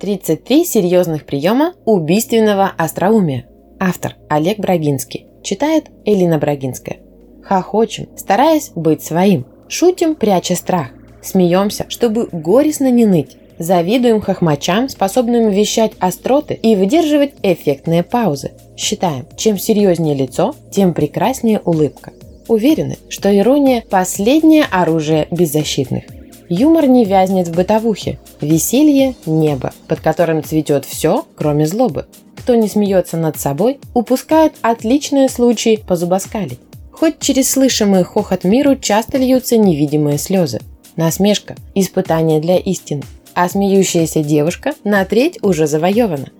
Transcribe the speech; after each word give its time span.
33 0.00 0.64
серьезных 0.64 1.26
приема 1.26 1.74
убийственного 1.84 2.72
остроумия. 2.78 3.44
Автор 3.78 4.16
Олег 4.30 4.58
Брагинский. 4.58 5.26
Читает 5.42 5.88
Элина 6.06 6.38
Брагинская. 6.38 6.98
Хохочем, 7.44 8.08
стараясь 8.16 8.70
быть 8.74 9.02
своим. 9.02 9.44
Шутим, 9.68 10.14
пряча 10.14 10.54
страх. 10.54 10.88
Смеемся, 11.22 11.84
чтобы 11.90 12.28
горестно 12.32 12.90
не 12.90 13.04
ныть. 13.04 13.36
Завидуем 13.58 14.22
хохмачам, 14.22 14.88
способным 14.88 15.50
вещать 15.50 15.92
остроты 15.98 16.54
и 16.54 16.76
выдерживать 16.76 17.34
эффектные 17.42 18.02
паузы. 18.02 18.52
Считаем, 18.78 19.26
чем 19.36 19.58
серьезнее 19.58 20.14
лицо, 20.14 20.54
тем 20.70 20.94
прекраснее 20.94 21.60
улыбка. 21.62 22.12
Уверены, 22.48 22.96
что 23.10 23.36
ирония– 23.36 23.84
последнее 23.90 24.64
оружие 24.70 25.28
беззащитных. 25.30 26.04
Юмор 26.52 26.88
не 26.88 27.04
вязнет 27.04 27.46
в 27.46 27.54
бытовухе. 27.54 28.18
Веселье– 28.40 29.14
небо, 29.24 29.72
под 29.86 30.00
которым 30.00 30.42
цветет 30.42 30.84
все, 30.84 31.24
кроме 31.36 31.64
злобы. 31.64 32.06
Кто 32.34 32.56
не 32.56 32.66
смеется 32.66 33.16
над 33.16 33.38
собой, 33.38 33.78
упускает 33.94 34.54
отличные 34.60 35.28
случаи 35.28 35.76
позубоскалить. 35.76 36.58
Хоть 36.90 37.20
через 37.20 37.52
слышимый 37.52 38.02
хохот 38.02 38.42
миру 38.42 38.74
часто 38.74 39.16
льются 39.18 39.56
невидимые 39.56 40.18
слезы. 40.18 40.58
Насмешка– 40.96 41.54
испытание 41.76 42.40
для 42.40 42.56
истины. 42.56 43.04
А 43.34 43.48
смеющаяся 43.48 44.24
девушка 44.24 44.74
на 44.82 45.04
треть 45.04 45.38
уже 45.42 45.68
завоевана. 45.68 46.30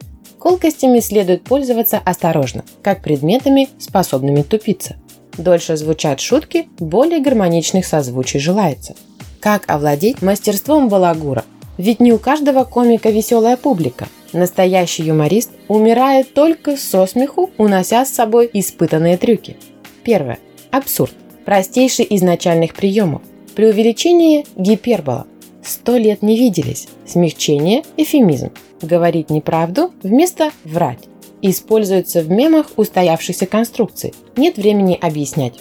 Колкостями 0.40 0.98
следует 0.98 1.44
пользоваться 1.44 2.00
осторожно, 2.04 2.64
как 2.82 3.00
предметами, 3.00 3.68
способными 3.78 4.42
тупиться. 4.42 4.96
Дольше 5.38 5.76
звучат 5.76 6.18
шутки, 6.18 6.68
более 6.80 7.20
гармоничных 7.20 7.86
созвучий 7.86 8.40
желается– 8.40 8.96
как 9.40 9.64
овладеть 9.70 10.22
мастерством 10.22 10.88
балагура? 10.88 11.44
Ведь 11.78 11.98
не 11.98 12.12
у 12.12 12.18
каждого 12.18 12.64
комика 12.64 13.08
веселая 13.08 13.56
публика. 13.56 14.06
Настоящий 14.34 15.02
юморист 15.02 15.50
умирает 15.66 16.34
только 16.34 16.76
со 16.76 17.06
смеху, 17.06 17.50
унося 17.56 18.04
с 18.04 18.12
собой 18.12 18.50
испытанные 18.52 19.16
трюки. 19.16 19.56
Первое. 20.04 20.38
Абсурд. 20.70 21.12
Простейший 21.46 22.04
из 22.04 22.20
начальных 22.22 22.74
приемов. 22.74 23.22
При 23.56 23.66
увеличении– 23.66 24.44
гипербола. 24.56 25.26
Сто 25.64 25.96
лет 25.96 26.22
не 26.22 26.36
виделись. 26.36 26.88
Смягчение– 27.06 27.82
эфемизм. 27.96 28.50
Говорить 28.82 29.30
неправду 29.30 29.92
вместо 30.02 30.50
врать. 30.64 31.00
Используется 31.42 32.20
в 32.20 32.30
мемах 32.30 32.66
устоявшихся 32.76 33.46
конструкций. 33.46 34.12
Нет 34.36 34.58
времени 34.58 34.98
объяснять. 35.00 35.54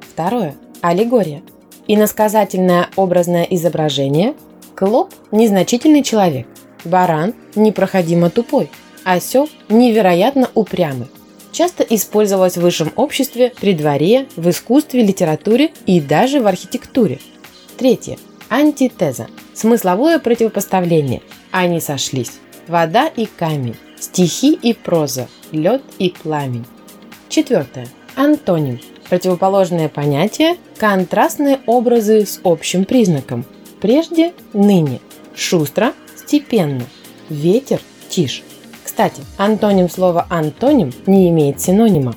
Второе. 0.00 0.54
Аллегория. 0.80 1.42
Иносказательное 1.88 2.88
образное 2.96 3.44
изображение– 3.44 4.34
клоп– 4.76 5.12
незначительный 5.32 6.02
человек, 6.02 6.46
баран– 6.84 7.34
непроходимо 7.56 8.30
тупой, 8.30 8.70
осел– 9.04 9.48
невероятно 9.68 10.48
упрямый. 10.54 11.08
Часто 11.50 11.82
использовалось 11.82 12.56
в 12.56 12.62
высшем 12.62 12.92
обществе, 12.96 13.52
при 13.60 13.74
дворе, 13.74 14.26
в 14.36 14.48
искусстве, 14.48 15.02
литературе 15.02 15.72
и 15.84 16.00
даже 16.00 16.40
в 16.40 16.46
архитектуре. 16.46 17.18
Третье. 17.76 18.16
Антитеза. 18.48 19.26
Смысловое 19.52 20.18
противопоставление. 20.18 21.20
Они 21.50 21.80
сошлись. 21.80 22.32
Вода 22.68 23.06
и 23.06 23.26
камень. 23.26 23.76
Стихи 24.00 24.54
и 24.54 24.72
проза. 24.72 25.28
Лед 25.52 25.82
и 25.98 26.14
пламень. 26.22 26.64
Четвертое. 27.28 27.86
Антоним 28.14 28.80
Противоположные 29.12 29.90
понятия– 29.90 30.56
контрастные 30.78 31.60
образы 31.66 32.24
с 32.24 32.40
общим 32.44 32.86
признаком. 32.86 33.44
Прежде– 33.78 34.32
ныне. 34.54 35.00
Шустро– 35.36 35.92
степенно. 36.16 36.86
Ветер– 37.28 37.82
тишь. 38.08 38.42
Кстати, 38.82 39.20
антоним 39.36 39.90
слова 39.90 40.26
«антоним» 40.30 40.94
не 41.04 41.28
имеет 41.28 41.60
синонима. 41.60 42.14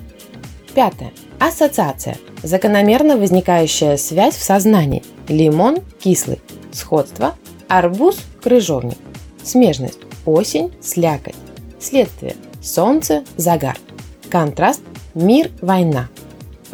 Пятое. 0.73 1.11
Ассоциация. 1.37 2.15
Закономерно 2.43 3.17
возникающая 3.17 3.97
связь 3.97 4.37
в 4.37 4.43
сознании. 4.43 5.03
Лимон– 5.27 5.79
кислый. 5.99 6.39
Сходство. 6.71 7.35
Арбуз– 7.67 8.19
крыжовник. 8.41 8.97
Смежность. 9.43 9.99
Осень– 10.25 10.71
слякоть. 10.81 11.35
Следствие. 11.77 12.37
Солнце– 12.61 13.25
загар. 13.35 13.77
Контраст. 14.29 14.81
Мир– 15.13 15.51
война. 15.61 16.07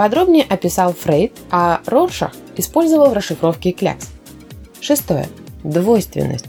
Подробнее 0.01 0.44
описал 0.50 0.95
Фрейд, 1.00 1.31
а 1.51 1.79
Роршах 1.85 2.31
использовал 2.57 3.12
в 3.12 3.13
расшифровке 3.13 3.72
клякс. 3.72 4.09
Шестое. 4.79 5.28
Двойственность. 5.63 6.45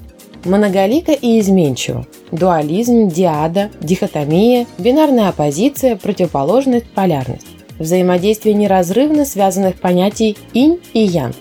Многолико 0.46 1.12
и 1.12 1.38
изменчиво. 1.38 2.06
Дуализм, 2.30 3.08
диада, 3.08 3.70
дихотомия, 3.78 4.66
бинарная 4.78 5.28
оппозиция, 5.28 5.96
противоположность, 5.96 6.86
полярность. 6.92 7.46
Взаимодействие 7.78 8.54
неразрывно 8.54 9.26
связанных 9.26 9.78
понятий 9.78 10.38
инь 10.54 10.80
и 10.94 11.00
ян. 11.00 11.34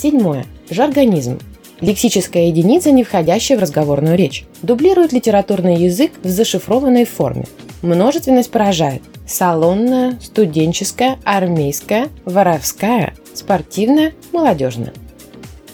Седьмое. 0.00 0.46
Жаргонизм. 0.70 1.40
Лексическая 1.80 2.44
единица, 2.44 2.92
не 2.92 3.02
входящая 3.02 3.58
в 3.58 3.62
разговорную 3.62 4.16
речь. 4.16 4.44
Дублирует 4.62 5.12
литературный 5.12 5.74
язык 5.74 6.12
в 6.22 6.28
зашифрованной 6.28 7.04
форме. 7.04 7.46
Множественность 7.82 8.50
поражает 8.50 9.02
салонная, 9.26 10.16
студенческая, 10.20 11.18
армейская, 11.24 12.08
воровская, 12.24 13.14
спортивная, 13.34 14.12
молодежная. 14.32 14.92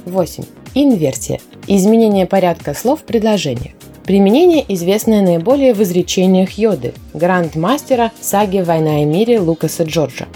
8. 0.07 0.45
Инверсия. 0.75 1.39
Изменение 1.67 2.25
порядка 2.27 2.73
слов 2.73 3.01
в 3.01 3.05
предложениях. 3.05 3.75
Применение, 4.05 4.65
известное 4.69 5.21
наиболее 5.21 5.75
в 5.75 5.83
изречениях 5.83 6.53
Йоды, 6.53 6.95
грандмастера 7.13 8.11
саги 8.23 8.61
«Война 8.61 9.03
и 9.03 9.05
мире» 9.05 9.39
Лукаса 9.39 9.85
Джорджа. 9.85 10.29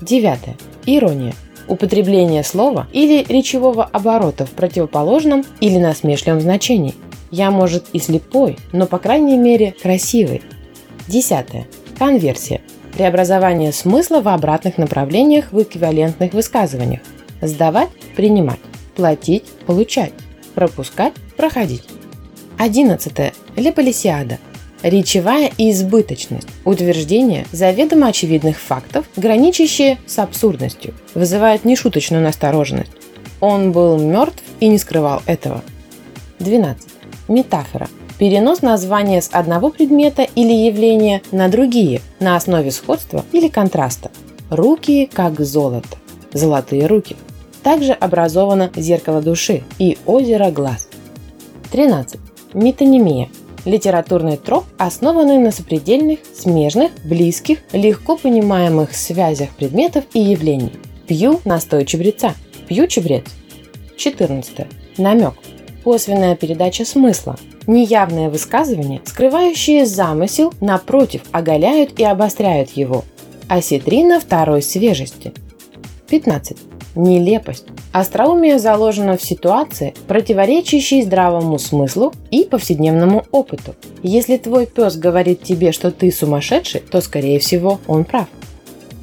9. 0.00 0.38
Ирония. 0.86 1.34
Употребление 1.68 2.42
слова 2.42 2.88
или 2.90 3.22
речевого 3.28 3.84
оборота 3.84 4.46
в 4.46 4.50
противоположном 4.52 5.44
или 5.60 5.76
насмешливом 5.76 6.40
значении. 6.40 6.94
Я, 7.30 7.50
может, 7.50 7.84
и 7.92 7.98
слепой, 7.98 8.56
но, 8.72 8.86
по 8.86 8.98
крайней 8.98 9.36
мере, 9.36 9.74
красивый. 9.82 10.40
Десятое. 11.08 11.66
Конверсия– 11.98 12.60
преобразование 12.92 13.72
смысла 13.72 14.20
в 14.20 14.28
обратных 14.28 14.78
направлениях 14.78 15.52
в 15.52 15.62
эквивалентных 15.62 16.32
высказываниях. 16.32 17.00
Сдавать– 17.40 17.90
принимать, 18.16 18.60
платить– 18.94 19.44
получать, 19.66 20.12
пропускать– 20.54 21.14
проходить. 21.36 21.84
Одиннадцатое. 22.56 23.32
Леполисиада. 23.56 24.38
Речевая 24.82 25.50
избыточность. 25.58 26.48
Утверждение 26.64 27.46
заведомо 27.52 28.08
очевидных 28.08 28.58
фактов, 28.58 29.06
граничащие 29.16 29.98
с 30.06 30.18
абсурдностью, 30.18 30.94
вызывает 31.14 31.64
нешуточную 31.64 32.22
настороженность. 32.22 32.92
Он 33.40 33.72
был 33.72 33.98
мертв 33.98 34.42
и 34.60 34.68
не 34.68 34.78
скрывал 34.78 35.22
этого. 35.26 35.62
12. 36.38 36.82
Метафора– 37.28 37.88
Перенос 38.22 38.62
названия 38.62 39.20
с 39.20 39.30
одного 39.32 39.70
предмета 39.70 40.22
или 40.22 40.52
явления 40.52 41.22
на 41.32 41.48
другие 41.48 42.00
на 42.20 42.36
основе 42.36 42.70
сходства 42.70 43.24
или 43.32 43.48
контраста. 43.48 44.12
Руки 44.48 45.10
как 45.12 45.40
золото. 45.40 45.98
Золотые 46.32 46.86
руки. 46.86 47.16
Также 47.64 47.90
образовано 47.90 48.70
зеркало 48.76 49.22
души 49.22 49.64
и 49.80 49.98
озеро 50.06 50.52
глаз. 50.52 50.86
13. 51.72 52.20
Метонимия. 52.54 53.28
Литературный 53.64 54.36
троп, 54.36 54.66
основанный 54.78 55.38
на 55.38 55.50
сопредельных, 55.50 56.20
смежных, 56.32 56.92
близких, 57.04 57.58
легко 57.72 58.16
понимаемых 58.16 58.94
связях 58.94 59.50
предметов 59.50 60.04
и 60.14 60.20
явлений. 60.20 60.70
Пью 61.08 61.40
настой 61.44 61.84
чебреца. 61.84 62.36
Пью 62.68 62.86
чебрец. 62.86 63.24
14. 63.96 64.68
Намек. 64.96 65.34
Косвенная 65.84 66.36
передача 66.36 66.84
смысла, 66.84 67.36
Неявные 67.66 68.28
высказывания, 68.28 69.00
скрывающие 69.04 69.86
замысел, 69.86 70.52
напротив, 70.60 71.22
оголяют 71.30 71.98
и 71.98 72.04
обостряют 72.04 72.70
его. 72.70 73.04
Осетрина 73.48 74.18
второй 74.18 74.62
свежести. 74.62 75.32
15. 76.08 76.56
Нелепость. 76.96 77.66
Остроумие 77.92 78.58
заложено 78.58 79.16
в 79.16 79.22
ситуации, 79.22 79.94
противоречащей 80.08 81.02
здравому 81.02 81.58
смыслу 81.58 82.12
и 82.30 82.44
повседневному 82.44 83.24
опыту. 83.30 83.74
Если 84.02 84.36
твой 84.38 84.66
пес 84.66 84.96
говорит 84.96 85.42
тебе, 85.42 85.72
что 85.72 85.90
ты 85.90 86.10
сумасшедший, 86.10 86.80
то, 86.80 87.00
скорее 87.00 87.38
всего, 87.38 87.78
он 87.86 88.04
прав. 88.04 88.26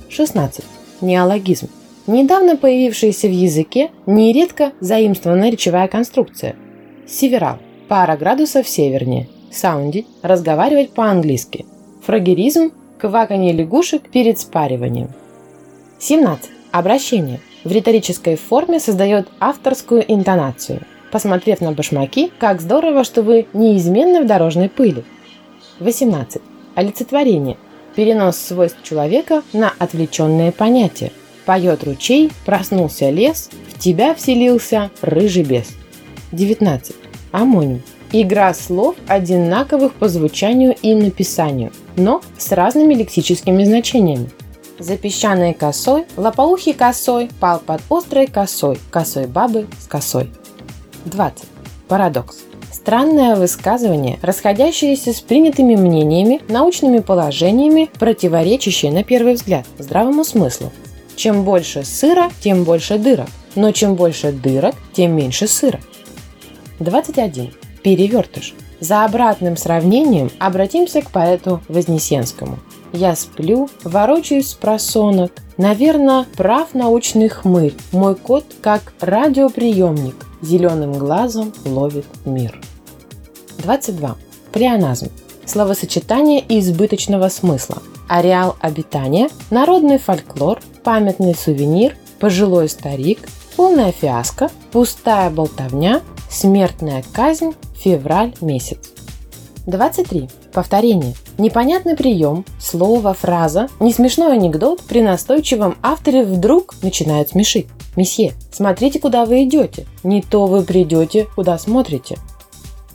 16. 0.09 0.65
Неологизм. 1.01 1.69
Недавно 2.07 2.57
появившаяся 2.57 3.27
в 3.27 3.31
языке 3.31 3.91
нередко 4.05 4.73
заимствованная 4.81 5.51
речевая 5.51 5.87
конструкция. 5.87 6.55
Северал 7.09 7.57
пара 7.87 8.15
градусов 8.17 8.69
севернее. 8.69 9.27
Саундить– 9.51 10.05
разговаривать 10.21 10.91
по-английски. 10.91 11.65
Фрагеризм– 12.05 12.71
кваканье 12.99 13.51
лягушек 13.51 14.11
перед 14.11 14.37
спариванием. 14.37 15.09
17. 15.97 16.51
Обращение. 16.71 17.41
В 17.63 17.71
риторической 17.71 18.35
форме 18.35 18.79
создает 18.79 19.27
авторскую 19.39 20.05
интонацию. 20.07 20.81
посмотрев 21.11 21.59
на 21.59 21.71
башмаки, 21.71 22.31
как 22.37 22.61
здорово, 22.61 23.03
что 23.03 23.23
вы 23.23 23.47
неизменны 23.53 24.21
в 24.21 24.27
дорожной 24.27 24.69
пыли. 24.69 25.03
18. 25.79 26.39
Олицетворение. 26.75 27.57
Перенос 27.95 28.37
свойств 28.37 28.83
человека 28.83 29.41
на 29.51 29.73
отвлеченные 29.79 30.51
понятия. 30.51 31.11
Поет 31.45 31.83
ручей, 31.83 32.31
проснулся 32.45 33.09
лес, 33.09 33.49
в 33.73 33.79
тебя 33.79 34.13
вселился 34.13 34.91
рыжий 35.01 35.43
бес. 35.43 35.78
19. 36.31 36.95
Амоним. 37.31 37.81
Игра 38.11 38.53
слов, 38.53 38.95
одинаковых 39.07 39.93
по 39.93 40.07
звучанию 40.07 40.75
и 40.81 40.95
написанию, 40.95 41.71
но 41.95 42.21
с 42.37 42.51
разными 42.51 42.95
лексическими 42.95 43.63
значениями. 43.63 44.29
За 44.79 44.97
песчаной 44.97 45.53
косой, 45.53 46.05
лопоухий 46.17 46.73
косой, 46.73 47.29
пал 47.39 47.59
под 47.59 47.81
острой 47.89 48.27
косой, 48.27 48.79
косой 48.89 49.27
бабы 49.27 49.67
с 49.79 49.87
косой. 49.87 50.31
20. 51.05 51.45
Парадокс. 51.87 52.37
Странное 52.71 53.35
высказывание, 53.35 54.19
расходящееся 54.21 55.13
с 55.13 55.21
принятыми 55.21 55.75
мнениями, 55.75 56.41
научными 56.47 56.99
положениями, 56.99 57.89
противоречащее 57.99 58.91
на 58.91 59.03
первый 59.03 59.33
взгляд 59.33 59.65
здравому 59.77 60.23
смыслу. 60.23 60.71
Чем 61.15 61.43
больше 61.43 61.83
сыра, 61.83 62.31
тем 62.39 62.63
больше 62.63 62.97
дырок, 62.97 63.27
но 63.55 63.71
чем 63.71 63.95
больше 63.95 64.31
дырок, 64.31 64.75
тем 64.93 65.15
меньше 65.15 65.47
сыра. 65.47 65.79
21. 66.79 67.51
Перевертыш. 67.83 68.55
За 68.79 69.03
обратным 69.03 69.57
сравнением 69.57 70.31
обратимся 70.39 71.01
к 71.01 71.11
поэту 71.11 71.61
Вознесенскому. 71.67 72.59
Я 72.93 73.15
сплю, 73.15 73.69
ворочаюсь 73.83 74.49
с 74.49 74.53
просонок. 74.53 75.31
Наверное, 75.57 76.25
прав 76.37 76.73
научный 76.73 77.27
хмырь. 77.27 77.75
Мой 77.91 78.15
кот, 78.15 78.45
как 78.61 78.93
радиоприемник, 79.01 80.15
зеленым 80.41 80.93
глазом 80.93 81.53
ловит 81.65 82.05
мир. 82.25 82.59
22. 83.59 84.15
Плеоназм. 84.53 85.09
Словосочетание 85.45 86.43
избыточного 86.47 87.27
смысла. 87.27 87.79
Ареал 88.07 88.55
обитания, 88.61 89.29
народный 89.51 89.99
фольклор, 89.99 90.61
памятный 90.83 91.35
сувенир, 91.35 91.95
пожилой 92.19 92.69
старик, 92.69 93.19
полная 93.55 93.91
фиаско, 93.91 94.49
пустая 94.71 95.29
болтовня, 95.29 96.01
смертная 96.29 97.03
казнь, 97.13 97.53
февраль 97.75 98.33
месяц. 98.41 98.77
23. 99.65 100.29
Повторение. 100.53 101.13
Непонятный 101.37 101.95
прием, 101.95 102.43
слово, 102.59 103.13
фраза, 103.13 103.67
несмешной 103.79 104.33
анекдот 104.33 104.81
при 104.81 105.01
настойчивом 105.01 105.77
авторе 105.83 106.23
вдруг 106.23 106.75
начинают 106.81 107.29
смешить. 107.29 107.67
Месье, 107.95 108.33
смотрите, 108.51 108.99
куда 108.99 109.25
вы 109.25 109.43
идете. 109.43 109.85
Не 110.03 110.21
то 110.21 110.47
вы 110.47 110.63
придете, 110.63 111.27
куда 111.35 111.57
смотрите. 111.57 112.17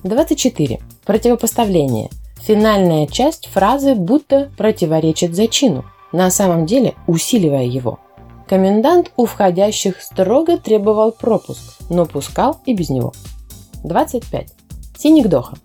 24. 0.03 0.81
Противопоставление. 1.05 2.11
Финальная 2.41 3.07
часть 3.07 3.49
фразы 3.49 3.95
будто 3.95 4.51
противоречит 4.59 5.35
зачину, 5.35 5.85
на 6.13 6.31
самом 6.31 6.67
деле 6.67 6.95
усиливая 7.07 7.65
его. 7.65 8.01
Комендант 8.47 9.13
у 9.17 9.25
входящих 9.25 10.03
строго 10.03 10.59
требовал 10.59 11.13
пропуск, 11.13 11.74
но 11.91 12.07
пускал 12.07 12.61
и 12.67 12.75
без 12.75 12.91
него. 12.91 13.13
25. 13.85 14.49
Синекдоха. 14.99 15.57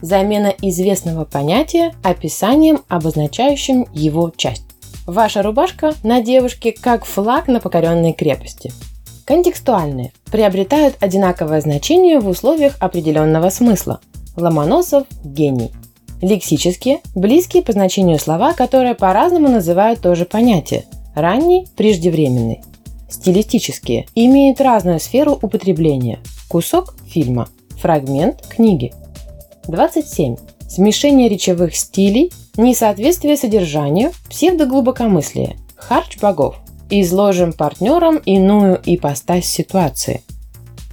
Замена 0.00 0.54
известного 0.62 1.24
понятия 1.24 1.94
описанием, 2.02 2.80
обозначающим 2.88 3.86
его 3.92 4.32
часть. 4.36 4.64
Ваша 5.06 5.42
рубашка 5.42 5.94
на 6.02 6.20
девушке 6.20 6.72
как 6.72 7.04
флаг 7.04 7.48
на 7.48 7.60
покоренной 7.60 8.12
крепости. 8.12 8.72
Контекстуальные. 9.24 10.12
Приобретают 10.30 10.96
одинаковое 11.00 11.60
значение 11.60 12.20
в 12.20 12.28
условиях 12.28 12.76
определенного 12.80 13.50
смысла. 13.50 14.00
Ломоносов– 14.36 15.06
гений. 15.24 15.70
Лексические– 16.20 17.00
близкие 17.14 17.62
по 17.62 17.72
значению 17.72 18.18
слова, 18.18 18.52
которые 18.52 18.94
по-разному 18.94 19.48
называют 19.48 20.00
то 20.00 20.14
же 20.14 20.24
понятие. 20.24 20.84
Ранний– 21.14 21.66
преждевременный. 21.76 22.62
Стилистические– 23.08 24.06
имеют 24.14 24.60
разную 24.60 25.00
сферу 25.00 25.32
употребления. 25.32 26.20
Кусок 26.48 26.94
фильма, 27.06 27.48
фрагмент 27.78 28.46
книги. 28.46 28.92
27. 29.66 30.36
Смешение 30.68 31.28
речевых 31.28 31.74
стилей, 31.74 32.30
несоответствие 32.56 33.36
содержанию, 33.36 34.12
псевдоглубокомыслие, 34.28 35.56
харч 35.76 36.18
богов. 36.18 36.56
Изложим 36.90 37.52
партнерам 37.52 38.16
иную 38.18 38.80
ипостась 38.84 39.46
ситуации. 39.46 40.22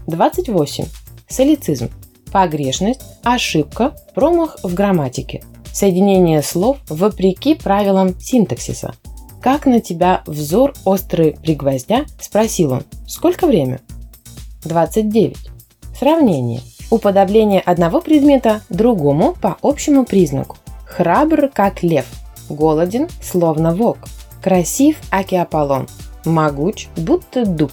28. 0.07 0.85
Солицизм. 1.27 1.89
Погрешность, 2.31 3.01
ошибка, 3.23 3.95
промах 4.13 4.57
в 4.62 4.73
грамматике. 4.73 5.44
Соединение 5.73 6.41
слов 6.41 6.77
вопреки 6.89 7.56
правилам 7.56 8.19
синтаксиса. 8.19 8.94
«Как 9.45 9.68
на 9.68 9.80
тебя 9.80 10.24
взор 10.25 10.74
острый 10.86 11.38
пригвоздя?»– 11.39 12.06
спросил 12.19 12.71
он. 12.71 12.83
«Сколько 13.06 13.45
время?» 13.45 13.80
29. 14.63 15.38
Сравнение. 16.00 16.62
Уподобление 16.89 17.62
одного 17.62 18.01
предмета 18.01 18.62
другому 18.69 19.36
по 19.39 19.56
общему 19.62 20.03
признаку. 20.03 20.57
Храбр, 20.88 21.50
как 21.53 21.83
лев. 21.83 22.07
Голоден, 22.50 23.07
словно 23.21 23.75
волк. 23.75 24.00
Красив, 24.42 24.97
аки 25.12 25.36
Аполлон. 25.36 25.88
Могуч, 26.25 26.88
будто 26.98 27.45
дуб. 27.45 27.71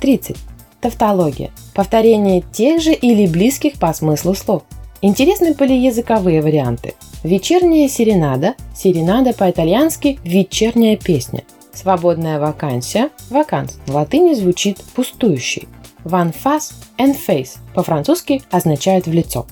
30. 0.00 0.36
Тавтология. 0.80 1.52
Повторение 1.72 2.42
тех 2.50 2.82
же 2.82 2.92
или 2.92 3.28
близких 3.28 3.78
по 3.78 3.94
смыслу 3.94 4.34
слов. 4.34 4.64
Интересны 5.02 5.54
полиязыковые 5.54 6.42
варианты. 6.42 6.96
Вечерняя 7.22 7.86
серенада, 7.86 8.54
серенада 8.74 9.34
по-итальянски 9.34 10.18
вечерняя 10.24 10.96
песня. 10.96 11.42
Свободная 11.70 12.40
вакансия, 12.40 13.10
ваканс, 13.28 13.78
в 13.86 13.94
латыни 13.94 14.32
звучит 14.32 14.78
пустующий. 14.94 15.68
One 16.04 16.34
face 16.34 16.72
and 16.96 17.14
face 17.14 17.58
по-французски 17.74 18.40
означает 18.50 19.06
в 19.06 19.12
лицо. 19.12 19.46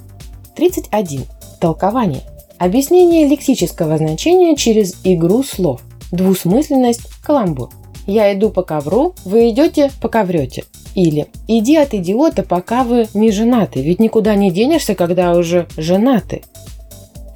31. 0.56 1.26
Толкование. 1.60 2.22
Объяснение 2.56 3.28
лексического 3.28 3.98
значения 3.98 4.56
через 4.56 4.96
игру 5.04 5.42
слов. 5.42 5.82
Двусмысленность, 6.10 7.06
каламбур. 7.22 7.68
Я 8.06 8.32
иду 8.32 8.48
по 8.48 8.62
ковру, 8.62 9.14
вы 9.26 9.50
идете 9.50 9.90
по 10.00 10.08
коврете. 10.08 10.64
Или 10.94 11.26
иди 11.46 11.76
от 11.76 11.92
идиота, 11.92 12.42
пока 12.42 12.82
вы 12.82 13.06
не 13.12 13.30
женаты, 13.30 13.82
ведь 13.82 14.00
никуда 14.00 14.34
не 14.36 14.50
денешься, 14.50 14.94
когда 14.94 15.36
уже 15.36 15.68
женаты. 15.76 16.42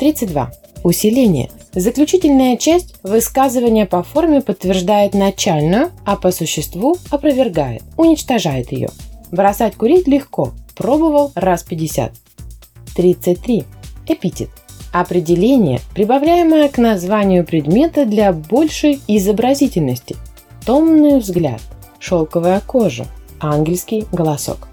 32. 0.03 0.51
Усиление. 0.83 1.49
Заключительная 1.77 2.57
часть 2.57 2.97
высказывания 3.05 3.87
по 3.87 4.03
форме 4.03 4.41
подтверждает 4.41 5.15
начальную, 5.15 5.93
а 6.05 6.17
по 6.17 6.33
существу 6.33 6.97
опровергает, 7.11 7.85
уничтожает 7.97 8.73
ее. 8.73 8.89
Бросать 9.31 9.77
курить 9.77 10.09
легко. 10.09 10.51
Пробовал 10.75 11.31
раз 11.37 11.63
50. 11.63 12.13
33. 12.97 13.65
Эпитет. 14.09 14.49
Определение, 14.93 15.79
прибавляемое 15.95 16.69
к 16.69 16.79
названию 16.79 17.47
предмета 17.47 18.05
для 18.05 18.33
большей 18.33 19.01
изобразительности. 19.07 20.17
Томный 20.67 21.21
взгляд, 21.21 21.61
шелковая 22.01 22.61
кожа, 22.61 23.07
ангельский 23.39 24.07
голосок. 24.11 24.67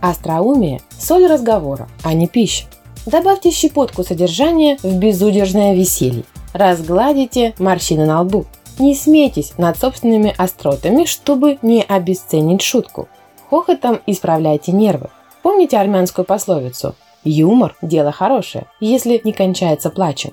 Остроумие– 0.00 0.80
соль 1.00 1.26
разговора, 1.26 1.88
а 2.04 2.14
не 2.14 2.28
пища. 2.28 2.66
Добавьте 3.06 3.50
щепотку 3.50 4.04
содержания 4.04 4.78
в 4.82 4.96
безудержное 4.96 5.74
веселье. 5.74 6.22
Разгладите 6.52 7.54
морщины 7.58 8.06
на 8.06 8.20
лбу. 8.20 8.46
Не 8.78 8.94
смейтесь 8.94 9.54
над 9.58 9.76
собственными 9.78 10.34
остротами, 10.36 11.04
чтобы 11.04 11.58
не 11.62 11.82
обесценить 11.82 12.62
шутку. 12.62 13.08
Хохотом 13.50 14.00
исправляйте 14.06 14.72
нервы. 14.72 15.10
Помните 15.42 15.78
армянскую 15.78 16.24
пословицу 16.24 16.94
«Юмор– 17.24 17.76
дело 17.82 18.12
хорошее, 18.12 18.66
если 18.80 19.20
не 19.24 19.32
кончается 19.32 19.90
плачем». 19.90 20.32